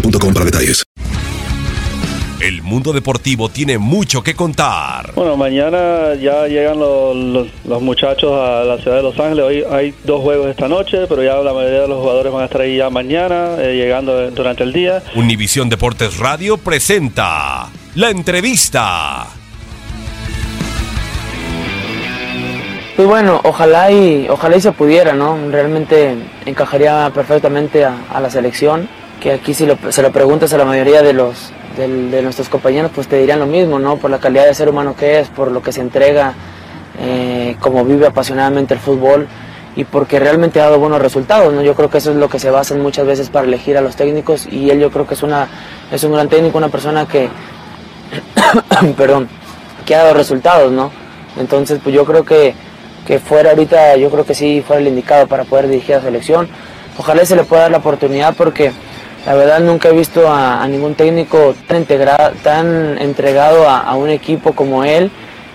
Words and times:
boostmobile.com 0.00 0.32
para 0.34 0.44
detalles. 0.44 0.82
El 2.38 2.62
mundo 2.62 2.92
deportivo 2.92 3.48
tiene 3.48 3.78
mucho 3.78 4.22
que 4.22 4.34
contar. 4.34 5.12
Bueno, 5.14 5.36
mañana 5.38 6.14
ya 6.20 6.46
llegan 6.46 6.78
los, 6.78 7.16
los- 7.16 7.48
los 7.64 7.82
muchachos 7.82 8.30
a 8.32 8.62
la 8.62 8.76
ciudad 8.78 8.98
de 8.98 9.02
Los 9.02 9.18
Ángeles. 9.18 9.44
Hoy 9.44 9.64
hay 9.70 9.94
dos 10.04 10.20
juegos 10.20 10.48
esta 10.48 10.68
noche, 10.68 11.06
pero 11.08 11.22
ya 11.24 11.36
la 11.36 11.54
mayoría 11.54 11.80
de 11.80 11.88
los 11.88 11.98
jugadores 12.00 12.32
van 12.32 12.42
a 12.42 12.44
estar 12.44 12.60
ahí 12.60 12.76
ya 12.76 12.90
mañana, 12.90 13.56
eh, 13.58 13.74
llegando 13.74 14.30
durante 14.32 14.64
el 14.64 14.72
día. 14.74 15.02
Univisión 15.16 15.70
Deportes 15.70 16.18
Radio 16.18 16.58
presenta 16.58 17.68
la 17.94 18.10
entrevista. 18.10 19.26
Pues 22.96 23.08
bueno, 23.08 23.40
ojalá 23.44 23.90
y 23.90 24.26
ojalá 24.28 24.56
y 24.56 24.60
se 24.60 24.72
pudiera, 24.72 25.14
¿no? 25.14 25.38
Realmente 25.50 26.14
encajaría 26.46 27.10
perfectamente 27.14 27.84
a, 27.84 27.94
a 28.12 28.20
la 28.20 28.30
selección, 28.30 28.88
que 29.20 29.32
aquí 29.32 29.54
si 29.54 29.66
lo- 29.66 29.78
se 29.90 30.02
lo 30.02 30.12
preguntas 30.12 30.52
a 30.52 30.58
la 30.58 30.64
mayoría 30.64 31.02
de 31.02 31.12
los 31.12 31.52
del- 31.76 32.10
de 32.10 32.22
nuestros 32.22 32.48
compañeros, 32.48 32.90
pues 32.94 33.06
te 33.06 33.18
dirían 33.18 33.38
lo 33.38 33.46
mismo, 33.46 33.78
¿no? 33.78 33.96
Por 33.96 34.10
la 34.10 34.18
calidad 34.18 34.46
de 34.46 34.54
ser 34.54 34.68
humano 34.68 34.94
que 34.96 35.20
es, 35.20 35.28
por 35.28 35.50
lo 35.50 35.60
que 35.62 35.72
se 35.72 35.80
entrega, 35.82 36.32
eh, 37.00 37.56
como 37.60 37.84
vive 37.84 38.06
apasionadamente 38.06 38.72
el 38.74 38.80
fútbol 38.80 39.26
y 39.76 39.84
porque 39.84 40.18
realmente 40.18 40.58
ha 40.60 40.64
dado 40.64 40.78
buenos 40.78 41.02
resultados, 41.02 41.52
¿no? 41.52 41.60
Yo 41.62 41.74
creo 41.74 41.90
que 41.90 41.98
eso 41.98 42.12
es 42.12 42.16
lo 42.16 42.30
que 42.30 42.38
se 42.38 42.48
basan 42.50 42.80
muchas 42.80 43.06
veces 43.06 43.28
para 43.28 43.46
elegir 43.46 43.76
a 43.76 43.82
los 43.82 43.94
técnicos 43.94 44.46
y 44.50 44.70
él 44.70 44.80
yo 44.80 44.90
creo 44.90 45.06
que 45.06 45.12
es 45.14 45.22
una 45.22 45.48
es 45.92 46.02
un 46.04 46.12
gran 46.12 46.28
técnico, 46.30 46.56
una 46.56 46.70
persona 46.70 47.06
que 47.06 47.28
perdón, 48.96 49.28
que 49.84 49.94
ha 49.94 49.98
dado 50.02 50.14
resultados, 50.14 50.72
¿no? 50.72 50.90
Entonces, 51.38 51.80
pues 51.82 51.94
yo 51.94 52.04
creo 52.04 52.24
que, 52.24 52.54
que 53.06 53.18
fuera 53.18 53.50
ahorita, 53.50 53.96
yo 53.96 54.10
creo 54.10 54.24
que 54.24 54.34
sí 54.34 54.62
fuera 54.66 54.80
el 54.80 54.88
indicado 54.88 55.26
para 55.26 55.44
poder 55.44 55.68
dirigir 55.68 55.96
a 55.96 55.98
la 55.98 56.04
selección. 56.04 56.48
Ojalá 56.98 57.26
se 57.26 57.36
le 57.36 57.44
pueda 57.44 57.62
dar 57.62 57.70
la 57.72 57.78
oportunidad 57.78 58.34
porque 58.34 58.72
la 59.26 59.34
verdad 59.34 59.60
nunca 59.60 59.88
he 59.88 59.92
visto 59.92 60.30
a, 60.32 60.66
ningún 60.68 60.94
técnico 60.94 61.54
tan, 61.66 61.78
integrado, 61.78 62.32
tan 62.42 62.96
entregado 62.98 63.68
a, 63.68 63.94
un 63.96 64.08
equipo 64.08 64.52
como 64.52 64.84
él 64.84 65.10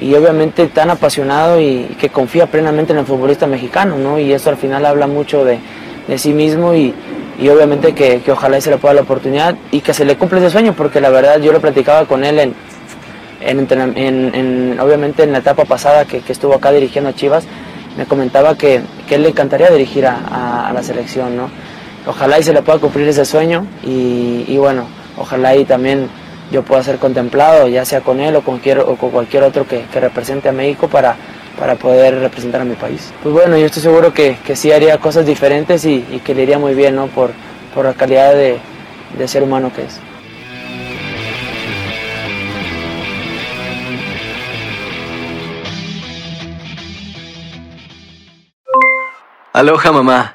y 0.00 0.14
obviamente 0.14 0.66
tan 0.66 0.90
apasionado 0.90 1.60
y, 1.60 1.94
que 2.00 2.08
confía 2.08 2.46
plenamente 2.48 2.92
en 2.92 2.98
el 2.98 3.06
futbolista 3.06 3.46
mexicano, 3.46 3.96
¿no? 3.98 4.18
Y 4.18 4.32
eso 4.32 4.50
al 4.50 4.56
final 4.56 4.84
habla 4.84 5.06
mucho 5.06 5.44
de, 5.44 5.58
de 6.08 6.18
sí 6.18 6.32
mismo 6.34 6.74
y, 6.74 6.92
y 7.38 7.48
obviamente 7.50 7.94
que, 7.94 8.20
que 8.20 8.32
ojalá 8.32 8.60
se 8.60 8.70
le 8.70 8.78
pueda 8.78 8.94
la 8.94 9.02
oportunidad 9.02 9.54
y 9.70 9.80
que 9.80 9.94
se 9.94 10.04
le 10.04 10.16
cumpla 10.16 10.40
ese 10.40 10.50
sueño 10.50 10.74
porque 10.76 11.00
la 11.00 11.10
verdad 11.10 11.40
yo 11.40 11.52
lo 11.52 11.60
platicaba 11.60 12.06
con 12.06 12.24
él 12.24 12.40
en, 12.40 12.54
en, 13.40 14.80
obviamente 14.80 15.22
en 15.22 15.32
la 15.32 15.38
etapa 15.38 15.64
pasada 15.64 16.04
que, 16.04 16.20
estuvo 16.28 16.54
acá 16.54 16.72
dirigiendo 16.72 17.10
a 17.10 17.14
Chivas, 17.14 17.44
me 17.96 18.06
comentaba 18.06 18.56
que, 18.56 18.80
que 19.08 19.14
él 19.16 19.22
le 19.22 19.28
encantaría 19.28 19.70
dirigir 19.70 20.06
a, 20.06 20.16
a- 20.16 20.68
a 20.68 20.72
la 20.72 20.82
selección, 20.82 21.36
¿no? 21.36 21.48
Ojalá 22.06 22.38
y 22.38 22.42
se 22.42 22.52
le 22.52 22.62
pueda 22.62 22.78
cumplir 22.78 23.06
ese 23.08 23.24
sueño 23.24 23.66
y, 23.84 24.44
y 24.48 24.56
bueno, 24.58 24.86
ojalá 25.16 25.54
y 25.54 25.64
también 25.64 26.08
yo 26.50 26.62
pueda 26.62 26.82
ser 26.82 26.98
contemplado, 26.98 27.68
ya 27.68 27.84
sea 27.84 28.00
con 28.00 28.20
él 28.20 28.34
o 28.36 28.42
con, 28.42 28.58
cualquier- 28.58 28.80
o 28.80 28.96
con 28.96 29.10
cualquier 29.10 29.44
otro 29.44 29.66
que, 29.66 29.84
que 29.92 30.00
represente 30.00 30.48
a 30.48 30.52
México 30.52 30.88
para, 30.88 31.16
para 31.58 31.76
poder 31.76 32.18
representar 32.18 32.60
a 32.60 32.64
mi 32.64 32.74
país. 32.74 33.12
Pues 33.22 33.32
bueno, 33.32 33.56
yo 33.56 33.66
estoy 33.66 33.82
seguro 33.82 34.12
que, 34.12 34.36
que 34.44 34.56
sí 34.56 34.72
haría 34.72 34.98
cosas 34.98 35.24
diferentes 35.26 35.84
y, 35.84 36.00
que 36.24 36.34
le 36.34 36.42
iría 36.42 36.58
muy 36.58 36.74
bien, 36.74 36.96
¿no? 36.96 37.06
Por, 37.06 37.30
por 37.74 37.84
la 37.84 37.94
calidad 37.94 38.34
de, 38.34 38.58
de 39.16 39.28
ser 39.28 39.42
humano 39.44 39.70
que 39.74 39.82
es. 39.84 40.00
Aloha 49.52 49.92
mamá, 49.92 50.34